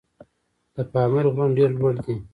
[0.75, 2.15] د پامیر غرونه ډېر لوړ دي.